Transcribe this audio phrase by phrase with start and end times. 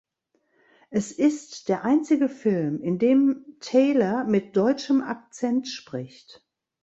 [0.89, 6.43] Es ist der einzige Film, in dem Taylor mit deutschem Akzent spricht.